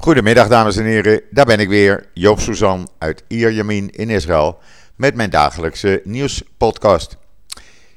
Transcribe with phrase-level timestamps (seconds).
[0.00, 4.58] Goedemiddag dames en heren, daar ben ik weer, Joop Suzan uit Ierjamin in Israël
[4.96, 7.16] met mijn dagelijkse nieuwspodcast.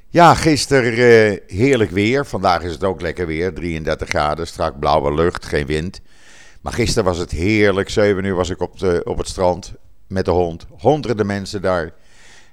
[0.10, 5.14] Ja, gisteren uh, heerlijk weer, vandaag is het ook lekker weer, 33 graden, strak blauwe
[5.14, 6.02] lucht, geen wind.
[6.62, 9.74] Maar gisteren was het heerlijk, 7 uur was ik op, de, op het strand
[10.08, 11.94] met de hond, honderden mensen daar.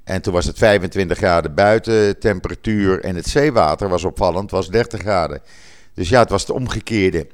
[0.05, 5.01] En toen was het 25 graden buiten temperatuur en het zeewater was opvallend, was 30
[5.01, 5.43] graden.
[5.95, 7.27] Dus ja, het was het omgekeerde.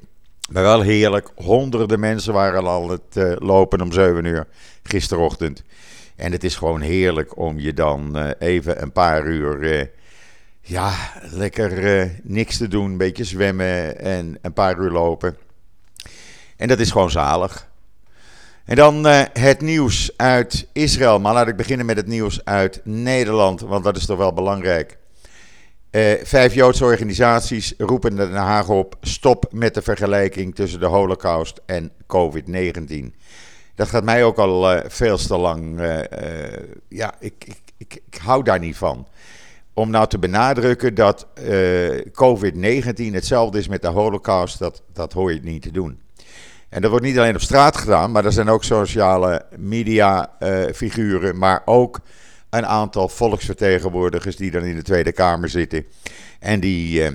[0.49, 1.31] Maar wel heerlijk.
[1.35, 4.47] Honderden mensen waren al het uh, lopen om 7 uur
[4.83, 5.63] gisterochtend.
[6.17, 9.59] En het is gewoon heerlijk om je dan uh, even een paar uur.
[9.63, 9.85] Uh,
[10.61, 12.91] ja, lekker niks te doen.
[12.91, 15.37] Een beetje zwemmen en een paar uur lopen.
[16.57, 17.69] En dat is gewoon zalig.
[18.65, 21.21] En dan het nieuws uit Israël.
[21.21, 23.61] Maar laat ik beginnen met het nieuws uit Nederland.
[23.61, 24.99] Want dat is toch wel belangrijk.
[25.97, 31.61] Uh, vijf Joodse organisaties roepen Den Haag op: stop met de vergelijking tussen de Holocaust
[31.67, 33.15] en COVID-19.
[33.75, 35.81] Dat gaat mij ook al uh, veel te lang.
[35.81, 35.99] Uh,
[36.89, 39.07] ja, ik, ik, ik, ik, hou daar niet van.
[39.75, 41.27] Om nou te benadrukken dat
[42.13, 46.01] COVID-19 hetzelfde is met de Holocaust, dat, dat hoor je niet te doen.
[46.69, 50.31] En dat wordt niet alleen op straat gedaan, maar er zijn ook sociale media
[50.75, 52.01] figuren, maar ook
[52.57, 55.87] een aantal volksvertegenwoordigers die dan in de Tweede Kamer zitten
[56.41, 57.11] en die uh,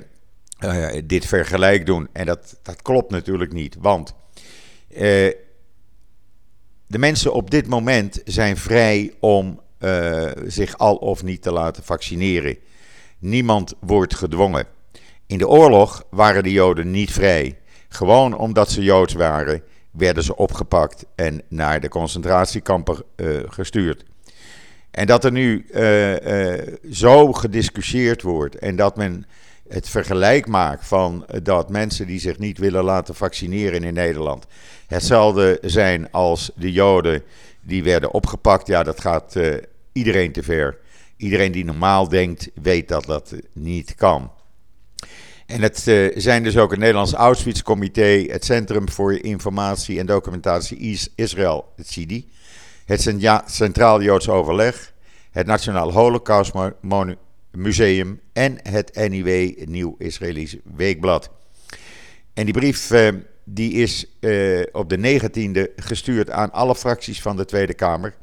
[0.94, 2.08] uh, dit vergelijk doen.
[2.12, 4.14] En dat, dat klopt natuurlijk niet, want
[4.90, 4.98] uh,
[6.86, 9.60] de mensen op dit moment zijn vrij om
[10.46, 12.56] zich al of niet te laten vaccineren.
[13.18, 14.66] Niemand wordt gedwongen.
[15.26, 17.58] In de oorlog waren de Joden niet vrij.
[17.88, 23.04] Gewoon omdat ze Joods waren, werden ze opgepakt en naar de concentratiekampen
[23.48, 24.04] gestuurd.
[24.92, 29.26] En dat er nu uh, uh, zo gediscussieerd wordt en dat men
[29.68, 34.46] het vergelijk maakt van dat mensen die zich niet willen laten vaccineren in Nederland
[34.86, 37.22] hetzelfde zijn als de Joden
[37.60, 39.36] die werden opgepakt, ja, dat gaat
[39.92, 40.78] iedereen te ver.
[41.16, 44.30] Iedereen die normaal denkt, weet dat dat niet kan.
[45.46, 45.78] En het
[46.14, 52.30] zijn dus ook het Nederlands Auschwitz-comité, het Centrum voor Informatie en Documentatie Israël, het CIDI
[52.92, 54.92] het Centraal Joods Overleg,
[55.30, 56.52] het Nationaal Holocaust
[57.50, 61.30] Museum en het NIW, Nieuw Israëlisch Weekblad.
[62.34, 63.08] En die brief eh,
[63.44, 68.14] die is eh, op de 19e gestuurd aan alle fracties van de Tweede Kamer.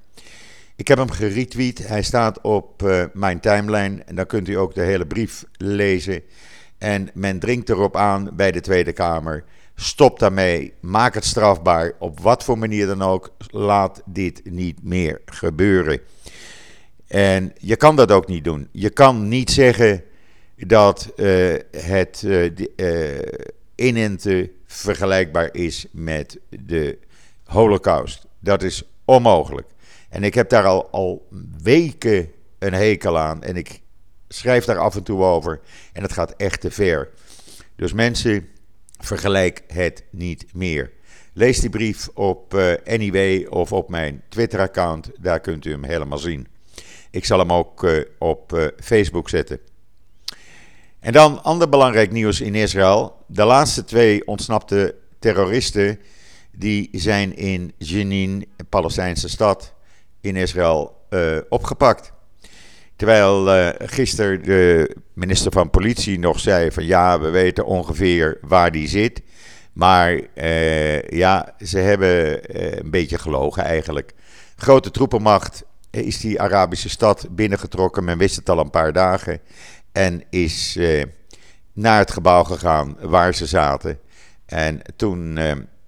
[0.76, 4.74] Ik heb hem geretweet, hij staat op uh, mijn timeline en dan kunt u ook
[4.74, 6.22] de hele brief lezen.
[6.78, 9.44] En men dringt erop aan bij de Tweede Kamer
[9.82, 10.74] Stop daarmee.
[10.80, 11.94] Maak het strafbaar.
[12.00, 13.36] Op wat voor manier dan ook.
[13.50, 16.02] Laat dit niet meer gebeuren.
[17.08, 18.68] En je kan dat ook niet doen.
[18.72, 20.04] Je kan niet zeggen
[20.56, 23.20] dat uh, het uh, uh,
[23.76, 26.98] inenten vergelijkbaar is met de
[27.44, 28.26] Holocaust.
[28.40, 29.68] Dat is onmogelijk.
[30.10, 31.28] En ik heb daar al, al
[31.62, 33.44] weken een hekel aan.
[33.44, 33.82] En ik
[34.28, 35.60] schrijf daar af en toe over.
[35.94, 37.10] En het gaat echt te ver.
[37.76, 38.48] Dus mensen
[39.00, 40.92] Vergelijk het niet meer.
[41.34, 45.12] Lees die brief op uh, Anyway of op mijn Twitter-account.
[45.20, 46.48] Daar kunt u hem helemaal zien.
[47.12, 49.60] Ik zal hem ook uh, op uh, Facebook zetten.
[51.00, 53.16] En dan ander belangrijk nieuws in Israël.
[53.28, 56.00] De laatste twee ontsnapte terroristen
[56.52, 59.74] die zijn in Jenin, een Palestijnse stad
[60.22, 60.98] in Israël,
[61.50, 62.12] opgepakt.
[63.00, 68.72] Terwijl uh, gisteren de minister van Politie nog zei van ja, we weten ongeveer waar
[68.72, 69.22] die zit.
[69.74, 74.14] Maar uh, ja, ze hebben uh, een beetje gelogen eigenlijk.
[74.56, 78.04] Grote troepenmacht is die Arabische stad binnengetrokken.
[78.04, 79.40] Men wist het al een paar dagen.
[79.92, 80.80] En is
[81.74, 84.00] naar het gebouw gegaan waar ze zaten.
[84.46, 85.40] En toen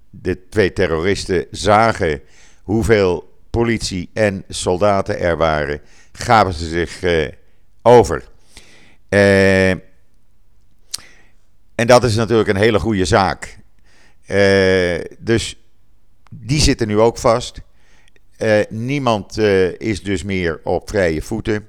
[0.10, 2.22] de twee terroristen zagen
[2.64, 7.28] hoeveel politie en soldaten er waren gaven ze zich uh,
[7.82, 8.24] over.
[9.10, 9.70] Uh,
[11.76, 13.58] en dat is natuurlijk een hele goede zaak.
[14.28, 15.60] Uh, dus
[16.31, 17.62] die zitten nu ook vast.
[18.69, 19.38] niemand
[19.78, 21.68] is dus meer op vrije voeten.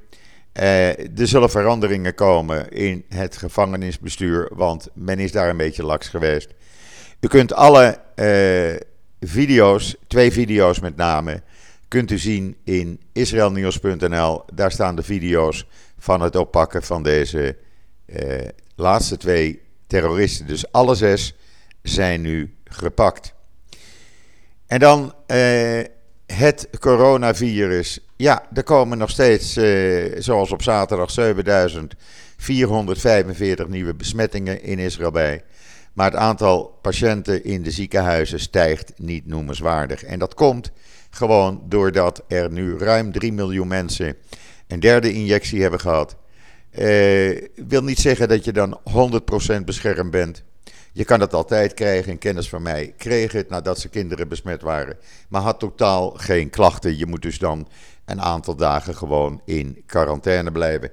[0.52, 6.48] er zullen veranderingen komen in het gevangenisbestuur, want men is daar een beetje laks geweest.
[7.20, 8.00] U kunt alle
[9.20, 11.42] video's, twee video's met name,
[11.92, 14.42] kunt u zien in israelnieuws.nl.
[14.54, 15.66] Daar staan de video's
[15.98, 17.56] van het oppakken van deze
[18.06, 20.46] eh, laatste twee terroristen.
[20.46, 21.34] Dus alle zes
[21.82, 23.34] zijn nu gepakt.
[24.66, 25.80] En dan eh,
[26.26, 27.98] het coronavirus.
[28.16, 35.42] Ja, er komen nog steeds, eh, zoals op zaterdag, 7445 nieuwe besmettingen in Israël bij.
[35.92, 40.04] Maar het aantal patiënten in de ziekenhuizen stijgt niet noemenswaardig.
[40.04, 40.72] En dat komt
[41.10, 44.16] gewoon doordat er nu ruim 3 miljoen mensen
[44.66, 46.16] een derde injectie hebben gehad.
[46.78, 48.80] Uh, wil niet zeggen dat je dan
[49.60, 50.42] 100% beschermd bent.
[50.92, 52.12] Je kan het altijd krijgen.
[52.12, 54.98] Een kennis van mij kreeg het nadat ze kinderen besmet waren.
[55.28, 56.96] Maar had totaal geen klachten.
[56.96, 57.68] Je moet dus dan
[58.04, 60.90] een aantal dagen gewoon in quarantaine blijven.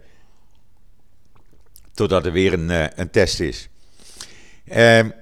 [1.94, 3.70] Totdat er weer een, uh, een test is.
[4.78, 5.14] Um,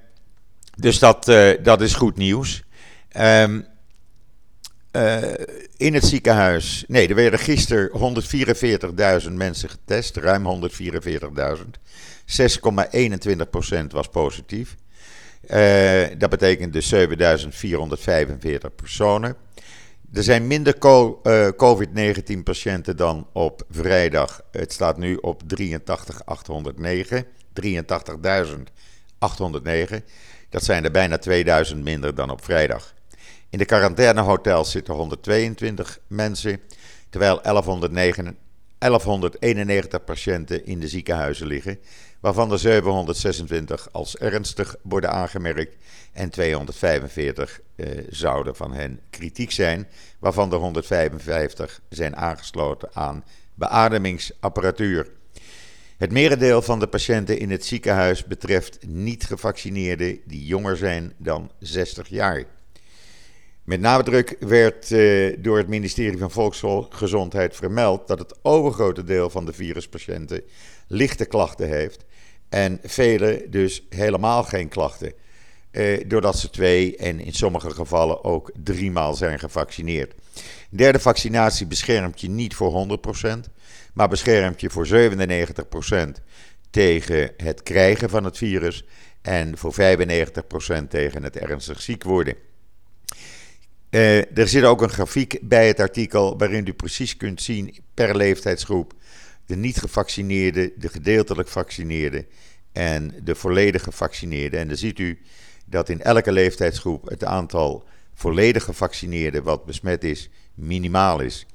[0.76, 2.62] dus dat, uh, dat is goed nieuws.
[3.16, 3.66] Um,
[4.92, 5.22] uh,
[5.76, 6.84] in het ziekenhuis.
[6.86, 7.90] Nee, er werden gisteren
[9.26, 10.16] 144.000 mensen getest.
[10.16, 11.62] Ruim 144.000.
[12.26, 14.76] 6,21% was positief.
[15.50, 19.36] Uh, dat betekent dus 7445 personen.
[20.12, 20.74] Er zijn minder
[21.56, 24.42] COVID-19 patiënten dan op vrijdag.
[24.50, 27.24] Het staat nu op 83.809.
[27.52, 28.62] 83.000
[29.18, 30.04] 809.
[30.48, 32.94] Dat zijn er bijna 2000 minder dan op vrijdag.
[33.50, 36.60] In de quarantainehotels zitten 122 mensen,
[37.10, 38.36] terwijl 1109,
[38.78, 41.78] 1191 patiënten in de ziekenhuizen liggen,
[42.20, 45.76] waarvan er 726 als ernstig worden aangemerkt
[46.12, 49.88] en 245 eh, zouden van hen kritiek zijn,
[50.18, 53.24] waarvan er 155 zijn aangesloten aan
[53.54, 55.10] beademingsapparatuur.
[55.98, 62.08] Het merendeel van de patiënten in het ziekenhuis betreft niet-gevaccineerden die jonger zijn dan 60
[62.08, 62.44] jaar.
[63.64, 69.46] Met nadruk werd eh, door het ministerie van Volksgezondheid vermeld dat het overgrote deel van
[69.46, 70.42] de viruspatiënten
[70.86, 72.04] lichte klachten heeft
[72.48, 75.12] en vele dus helemaal geen klachten.
[75.70, 80.14] Eh, doordat ze twee en in sommige gevallen ook driemaal zijn gevaccineerd.
[80.70, 83.50] Derde vaccinatie beschermt je niet voor 100%,
[83.94, 86.22] maar beschermt je voor 97%
[86.70, 88.84] tegen het krijgen van het virus
[89.22, 89.76] en voor 95%
[90.88, 92.34] tegen het ernstig ziek worden.
[93.90, 98.16] Uh, er zit ook een grafiek bij het artikel waarin u precies kunt zien per
[98.16, 98.94] leeftijdsgroep
[99.46, 102.26] de niet gevaccineerden, de gedeeltelijk gevaccineerden
[102.72, 104.60] en de volledig gevaccineerden.
[104.60, 105.18] En dan ziet u
[105.64, 111.46] dat in elke leeftijdsgroep het aantal volledig gevaccineerden wat besmet is minimaal is.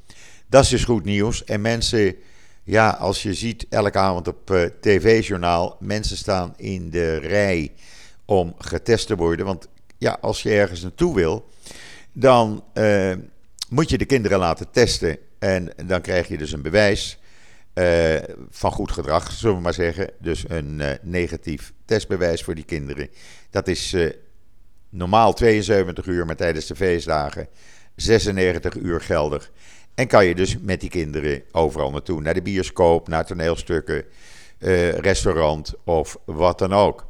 [0.53, 1.43] Dat is dus goed nieuws.
[1.43, 2.15] En mensen,
[2.63, 7.71] ja, als je ziet elke avond op uh, tv-journaal, mensen staan in de rij
[8.25, 9.45] om getest te worden.
[9.45, 9.67] Want
[9.97, 11.49] ja, als je ergens naartoe wil,
[12.11, 13.13] dan uh,
[13.69, 15.17] moet je de kinderen laten testen.
[15.39, 17.19] En dan krijg je dus een bewijs
[17.73, 18.15] uh,
[18.49, 20.09] van goed gedrag, zullen we maar zeggen.
[20.19, 23.09] Dus een negatief testbewijs voor die kinderen.
[23.49, 23.95] Dat is
[24.89, 27.47] normaal 72 uur, maar tijdens de feestdagen
[27.95, 29.51] 96 uur geldig.
[29.95, 32.21] En kan je dus met die kinderen overal naartoe.
[32.21, 34.05] Naar de bioscoop, naar toneelstukken,
[34.59, 37.05] uh, restaurant of wat dan ook.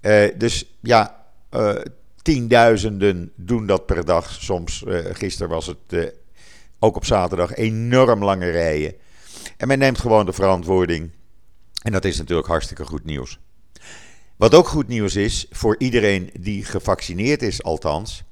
[0.00, 1.74] Uh, dus ja, uh,
[2.22, 4.30] tienduizenden doen dat per dag.
[4.30, 6.12] Soms, gisteren was het
[6.78, 8.94] ook op zaterdag enorm lange rijen.
[9.56, 11.10] En men neemt gewoon de verantwoording.
[11.82, 13.38] En dat is natuurlijk hartstikke goed nieuws.
[14.36, 18.24] Wat ook goed nieuws is voor iedereen die gevaccineerd is, althans.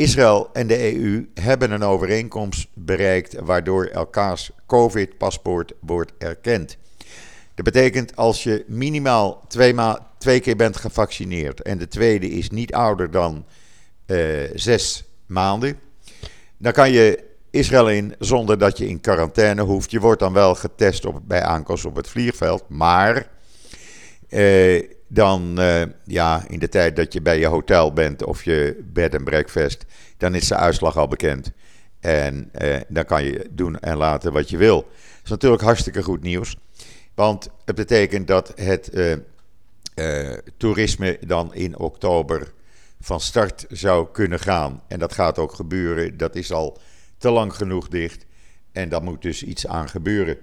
[0.00, 6.76] Israël en de EU hebben een overeenkomst bereikt waardoor elkaars COVID-paspoort wordt erkend.
[7.54, 9.74] Dat betekent als je minimaal twee,
[10.18, 13.44] twee, keer bent gevaccineerd en de tweede is niet ouder dan
[14.06, 15.78] uh, zes maanden,
[16.56, 19.90] dan kan je Israël in zonder dat je in quarantaine hoeft.
[19.90, 23.28] Je wordt dan wel getest op, bij aankomst op het vliegveld, maar
[24.28, 28.84] uh, dan uh, ja, in de tijd dat je bij je hotel bent of je
[28.92, 29.84] bed en breakfast,
[30.16, 31.52] dan is de uitslag al bekend.
[32.00, 34.80] En uh, dan kan je doen en laten wat je wil.
[34.80, 36.56] Dat is natuurlijk hartstikke goed nieuws.
[37.14, 38.90] Want het betekent dat het
[39.94, 42.52] uh, toerisme dan in oktober
[43.00, 44.82] van start zou kunnen gaan.
[44.88, 46.16] En dat gaat ook gebeuren.
[46.16, 46.78] Dat is al
[47.18, 48.26] te lang genoeg dicht.
[48.72, 50.38] En daar moet dus iets aan gebeuren.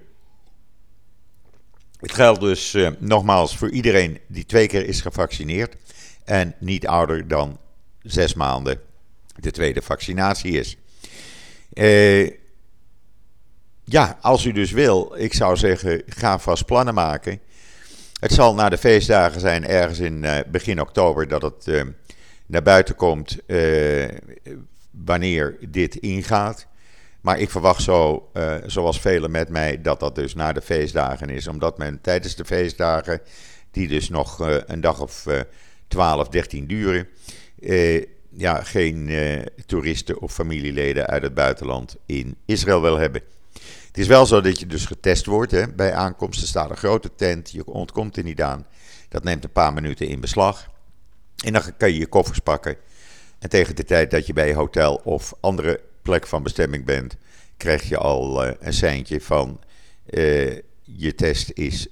[1.98, 5.76] Het geldt dus uh, nogmaals voor iedereen die twee keer is gevaccineerd
[6.24, 7.58] en niet ouder dan
[8.02, 8.80] zes maanden
[9.36, 10.76] de tweede vaccinatie is.
[11.72, 12.30] Uh,
[13.84, 17.40] ja, als u dus wil, ik zou zeggen, ga vast plannen maken.
[18.20, 21.84] Het zal na de feestdagen zijn, ergens in uh, begin oktober, dat het
[22.46, 23.38] naar buiten komt
[24.90, 26.66] wanneer dit ingaat.
[27.20, 31.30] Maar ik verwacht zo, uh, zoals velen met mij, dat dat dus na de feestdagen
[31.30, 31.46] is.
[31.46, 33.20] Omdat men tijdens de feestdagen,
[33.70, 35.40] die dus nog uh, een dag of uh,
[35.88, 37.08] 12, 13 duren,
[37.60, 39.10] uh, ja, geen
[39.66, 43.22] toeristen of familieleden uit het buitenland in Israël wil hebben.
[43.86, 45.50] Het is wel zo dat je dus getest wordt.
[45.50, 45.68] Hè.
[45.68, 48.66] Bij aankomst staat een grote tent, je ontkomt er niet aan.
[49.08, 50.70] Dat neemt een paar minuten in beslag.
[51.44, 52.76] En dan kan je je koffers pakken.
[53.38, 57.16] En tegen de tijd dat je bij je hotel of andere plek van bestemming bent,
[57.56, 59.60] krijg je al uh, een seintje van
[60.10, 61.86] uh, je test is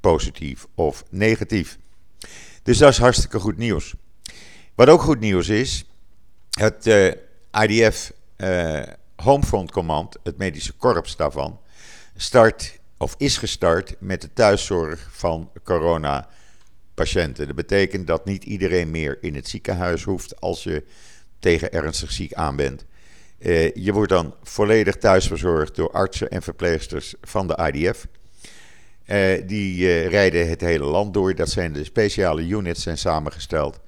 [0.00, 1.78] positief of negatief.
[2.62, 3.94] Dus dat is hartstikke goed nieuws.
[4.74, 5.84] Wat ook goed nieuws is,
[6.50, 7.12] het uh,
[7.62, 8.12] IDF
[9.16, 11.60] Homefront Command, het medische korps daarvan,
[12.16, 17.46] start of is gestart met de thuiszorg van coronapatiënten.
[17.46, 20.84] Dat betekent dat niet iedereen meer in het ziekenhuis hoeft als je
[21.38, 22.86] tegen ernstig ziek aan bent.
[23.38, 28.06] Uh, je wordt dan volledig thuisverzorgd door artsen en verpleegsters van de IDF.
[29.06, 31.34] Uh, die uh, rijden het hele land door.
[31.34, 33.80] Dat zijn de speciale units, zijn samengesteld.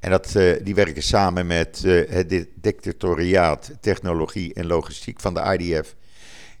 [0.00, 5.94] En dat, die werken samen met het dictatoriaat technologie en logistiek van de IDF.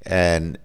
[0.02, 0.60] En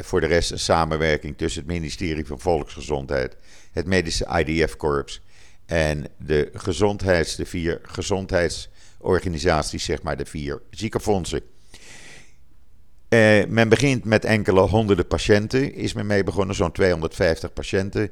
[0.00, 3.36] voor de rest een samenwerking tussen het ministerie van Volksgezondheid,
[3.72, 5.22] het medische IDF-korps
[5.66, 8.68] en de gezondheids, de vier gezondheids
[8.98, 11.40] organisaties, zeg maar de vier ziekenfondsen.
[13.08, 18.10] Uh, men begint met enkele honderden patiënten, is men mee begonnen, zo'n 250 patiënten.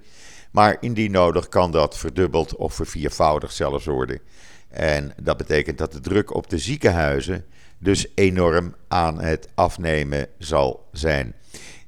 [0.50, 4.20] Maar indien nodig kan dat verdubbeld of verviervoudigd zelfs worden.
[4.68, 7.44] En dat betekent dat de druk op de ziekenhuizen
[7.78, 11.34] dus enorm aan het afnemen zal zijn.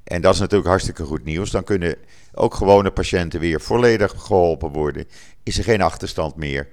[0.03, 1.51] En dat is natuurlijk hartstikke goed nieuws.
[1.51, 1.95] Dan kunnen
[2.33, 5.05] ook gewone patiënten weer volledig geholpen worden.
[5.43, 6.67] Is er geen achterstand meer.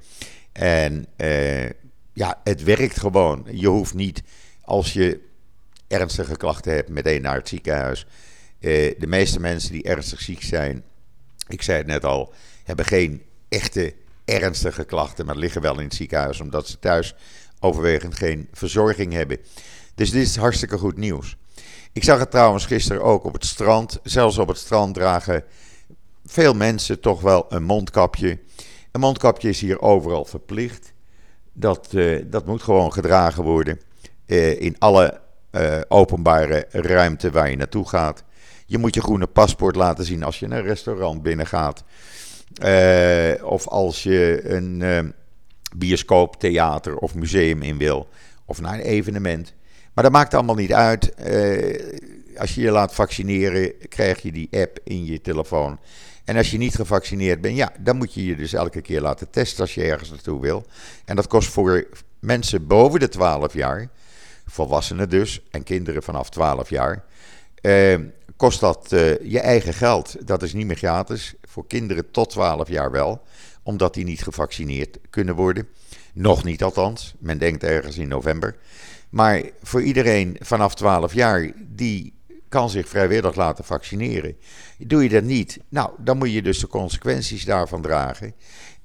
[0.52, 1.70] En uh,
[2.16, 3.46] ja, het werkt gewoon.
[3.50, 4.22] Je hoeft niet,
[4.62, 5.20] als je
[5.88, 8.06] ernstige klachten hebt, meteen naar het ziekenhuis.
[8.58, 10.84] Eh, de meeste mensen die ernstig ziek zijn,
[11.48, 12.32] ik zei het net al,
[12.64, 13.94] hebben geen echte
[14.24, 17.14] ernstige klachten, maar liggen wel in het ziekenhuis omdat ze thuis
[17.60, 19.38] overwegend geen verzorging hebben.
[19.94, 21.36] Dus dit is hartstikke goed nieuws.
[21.92, 23.98] Ik zag het trouwens gisteren ook op het strand.
[24.02, 25.44] Zelfs op het strand dragen
[26.24, 28.38] veel mensen toch wel een mondkapje.
[28.92, 30.94] Een mondkapje is hier overal verplicht.
[31.58, 33.80] Dat, uh, dat moet gewoon gedragen worden
[34.26, 35.20] uh, in alle
[35.52, 38.24] uh, openbare ruimte waar je naartoe gaat.
[38.66, 41.84] Je moet je groene paspoort laten zien als je een restaurant binnengaat.
[43.42, 45.14] of als je een
[45.76, 48.08] bioscoop, theater of museum in wil.
[48.44, 49.54] Of naar een evenement.
[49.94, 51.14] Maar dat maakt allemaal niet uit.
[52.36, 55.78] als je je laat vaccineren, krijg je die app in je telefoon.
[56.26, 59.30] En als je niet gevaccineerd bent, ja, dan moet je je dus elke keer laten
[59.30, 60.66] testen als je ergens naartoe wil.
[61.04, 61.86] En dat kost voor
[62.18, 63.88] mensen boven de 12 jaar,
[64.46, 67.04] volwassenen dus, en kinderen vanaf 12 jaar,
[67.60, 67.98] eh,
[68.36, 70.26] kost dat eh, je eigen geld.
[70.26, 71.34] Dat is niet meer gratis.
[71.42, 73.22] Voor kinderen tot 12 jaar wel,
[73.62, 75.68] omdat die niet gevaccineerd kunnen worden.
[76.12, 77.14] Nog niet althans.
[77.18, 78.56] Men denkt ergens in november.
[79.10, 82.15] Maar voor iedereen vanaf 12 jaar die
[82.48, 84.36] kan zich vrijwillig laten vaccineren.
[84.78, 88.34] Doe je dat niet, nou, dan moet je dus de consequenties daarvan dragen.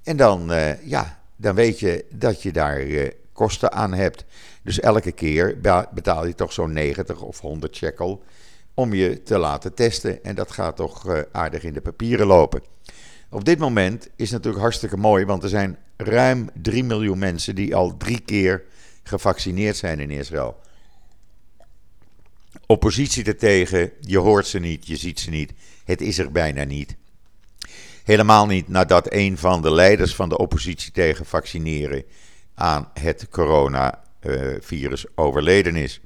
[0.04, 4.26] En dan, uh, ja, dan weet je dat je daar uh, kosten aan hebt.
[4.64, 5.58] Dus elke keer
[5.94, 8.24] betaal je toch zo'n 90 of 100 shekel
[8.74, 10.24] om je te laten testen.
[10.24, 12.62] En dat gaat toch uh, aardig in de papieren lopen.
[13.30, 17.56] Op dit moment is het natuurlijk hartstikke mooi, want er zijn ruim 3 miljoen mensen
[17.56, 18.64] die al drie keer
[19.04, 20.58] gevaccineerd zijn in Israël
[22.72, 23.92] oppositie ertegen.
[24.00, 25.52] Je hoort ze niet, je ziet ze niet.
[25.84, 26.96] Het is er bijna niet.
[28.04, 32.04] Helemaal niet nadat een van de leiders van de oppositie tegen vaccineren
[32.56, 36.02] aan het coronavirus overleden is.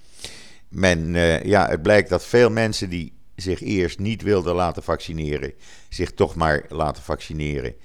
[0.69, 5.53] Men, uh, ja, het blijkt dat veel mensen die zich eerst niet wilden laten vaccineren,
[5.89, 7.75] zich toch maar laten vaccineren.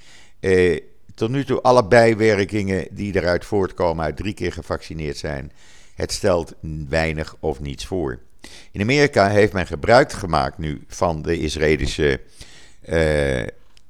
[0.40, 0.80] Uh,
[1.14, 5.52] tot nu toe alle bijwerkingen die eruit voortkomen uit drie keer gevaccineerd zijn,
[5.94, 6.54] het stelt
[6.88, 8.20] weinig of niets voor.
[8.72, 12.20] In Amerika heeft men gebruik gemaakt nu van de Israëlische
[12.88, 13.42] uh,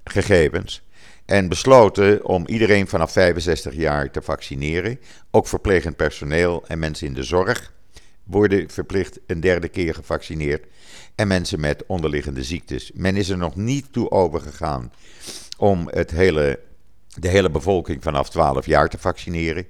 [0.04, 0.82] gegevens.
[1.24, 5.00] En besloten om iedereen vanaf 65 jaar te vaccineren.
[5.30, 7.72] Ook verplegend personeel en mensen in de zorg
[8.24, 10.66] worden verplicht een derde keer gevaccineerd.
[11.14, 12.90] En mensen met onderliggende ziektes.
[12.94, 14.92] Men is er nog niet toe overgegaan
[15.58, 16.60] om het hele,
[17.14, 19.66] de hele bevolking vanaf 12 jaar te vaccineren.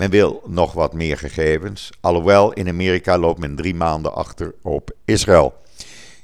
[0.00, 4.90] Men wil nog wat meer gegevens, alhoewel in Amerika loopt men drie maanden achter op
[5.04, 5.54] Israël.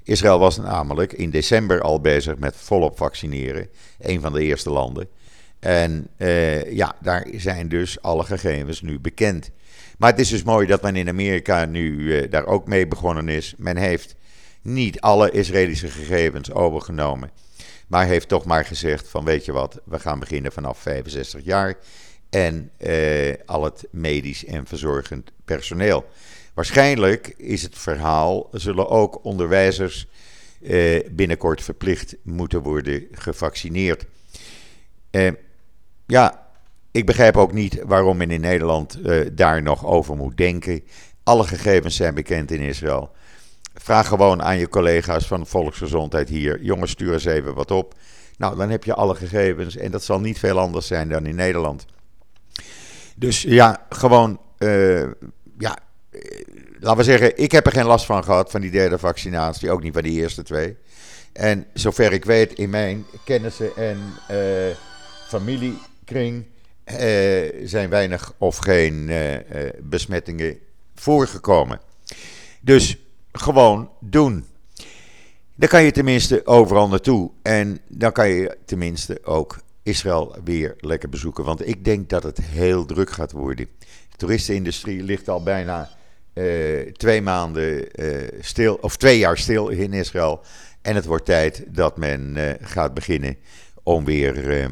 [0.02, 3.68] Israël was namelijk in december al bezig met volop vaccineren,
[3.98, 5.08] een van de eerste landen.
[5.58, 9.50] En uh, ja, daar zijn dus alle gegevens nu bekend.
[9.98, 13.28] Maar het is dus mooi dat men in Amerika nu uh, daar ook mee begonnen
[13.28, 13.54] is.
[13.56, 14.16] Men heeft
[14.62, 17.30] niet alle Israëlische gegevens overgenomen,
[17.86, 21.76] maar heeft toch maar gezegd van weet je wat, we gaan beginnen vanaf 65 jaar
[22.30, 26.04] en uh, al het medisch en verzorgend personeel.
[26.54, 30.06] Waarschijnlijk is het verhaal, zullen ook onderwijzers
[30.60, 34.06] uh, binnenkort verplicht moeten worden gevaccineerd.
[35.10, 35.30] Uh,
[36.06, 36.46] ja,
[36.90, 38.98] ik begrijp ook niet waarom men in Nederland
[39.32, 40.82] daar nog over moet denken.
[41.22, 43.10] Alle gegevens zijn bekend in Israël.
[43.74, 46.62] Vraag gewoon aan je collega's van Volksgezondheid hier.
[46.62, 47.94] Jongens, stuur eens even wat op.
[48.36, 51.34] Nou, dan heb je alle gegevens en dat zal niet veel anders zijn dan in
[51.34, 51.86] Nederland.
[53.18, 55.00] Dus ja, gewoon, uh,
[55.58, 55.78] ja,
[56.10, 56.20] eh,
[56.80, 59.82] laten we zeggen, ik heb er geen last van gehad van die derde vaccinatie, ook
[59.82, 60.76] niet van die eerste twee.
[61.32, 63.98] En zover ik weet, in mijn kennissen en
[64.30, 64.74] uh,
[65.28, 66.46] familiekring
[67.64, 69.10] zijn weinig of geen
[69.82, 70.58] besmettingen
[70.94, 71.80] voorgekomen.
[72.60, 72.96] Dus
[73.32, 74.46] gewoon doen.
[75.54, 77.30] Dan kan je tenminste overal naartoe.
[77.42, 81.44] En dan kan je tenminste ook Israël weer lekker bezoeken.
[81.44, 83.68] Want ik denk dat het heel druk gaat worden.
[84.10, 85.90] De toeristenindustrie ligt al bijna
[86.34, 90.40] uh, twee maanden uh, stil, of twee jaar stil in Israël.
[90.82, 93.36] En het wordt tijd dat men uh, gaat beginnen
[93.82, 94.68] om weer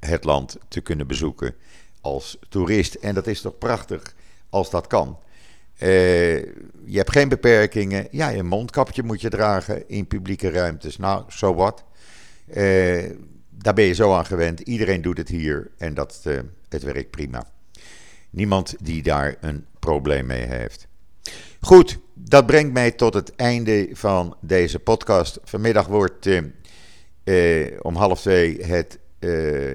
[0.00, 1.54] het land te kunnen bezoeken
[2.00, 2.94] als toerist.
[2.94, 4.14] En dat is toch prachtig
[4.48, 5.18] als dat kan.
[5.78, 8.08] Je hebt geen beperkingen.
[8.10, 10.96] Ja, een mondkapje moet je dragen in publieke ruimtes.
[10.96, 11.84] Nou, zo so wat.
[13.58, 14.60] Daar ben je zo aan gewend.
[14.60, 17.46] Iedereen doet het hier en dat, uh, het werkt prima.
[18.30, 20.86] Niemand die daar een probleem mee heeft.
[21.60, 25.38] Goed, dat brengt mij tot het einde van deze podcast.
[25.44, 26.28] Vanmiddag wordt
[27.82, 28.98] om half twee het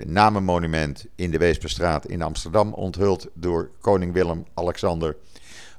[0.05, 5.15] namenmonument in de Weesperstraat in Amsterdam onthuld door koning Willem-Alexander.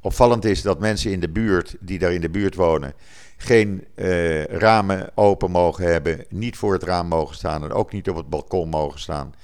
[0.01, 2.95] Opvallend is dat mensen in de buurt, die daar in de buurt wonen,
[3.37, 8.09] geen uh, ramen open mogen hebben, niet voor het raam mogen staan en ook niet
[8.09, 9.35] op het balkon mogen staan.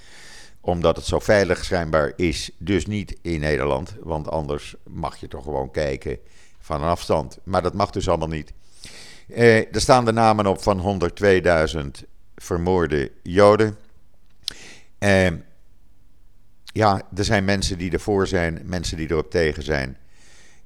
[0.60, 5.44] Omdat het zo veilig schijnbaar is, dus niet in Nederland, want anders mag je toch
[5.44, 6.18] gewoon kijken
[6.60, 7.38] van een afstand.
[7.42, 8.52] Maar dat mag dus allemaal niet.
[9.28, 11.00] Uh, er staan de namen op van
[11.74, 11.86] 102.000
[12.36, 13.76] vermoorde Joden.
[14.98, 15.26] Uh,
[16.64, 19.96] ja, er zijn mensen die ervoor zijn, mensen die erop tegen zijn.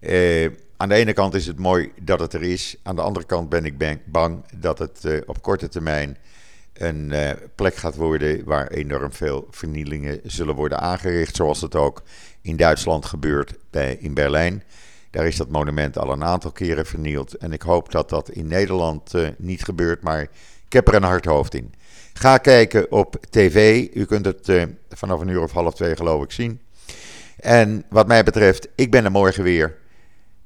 [0.01, 2.77] Uh, aan de ene kant is het mooi dat het er is.
[2.83, 6.17] Aan de andere kant ben ik bang dat het uh, op korte termijn
[6.73, 11.37] een uh, plek gaat worden waar enorm veel vernielingen zullen worden aangericht.
[11.37, 12.03] Zoals het ook
[12.41, 14.63] in Duitsland gebeurt bij, in Berlijn.
[15.11, 17.35] Daar is dat monument al een aantal keren vernield.
[17.35, 20.23] En ik hoop dat dat in Nederland niet gebeurt, maar
[20.67, 21.75] ik heb er een hard hoofd in.
[22.13, 23.89] Ga kijken op tv.
[23.95, 26.61] U kunt het vanaf een uur of half twee geloof ik zien.
[27.37, 29.80] En wat mij betreft, ik ben er morgen weer.